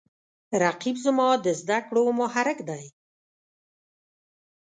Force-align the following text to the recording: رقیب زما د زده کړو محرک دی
رقیب 0.63 0.95
زما 1.05 1.27
د 1.45 1.47
زده 1.61 1.79
کړو 1.87 2.03
محرک 2.19 2.59
دی 2.69 2.83